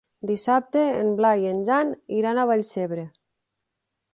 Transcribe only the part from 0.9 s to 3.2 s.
en Blai i en Jan iran a Vallcebre.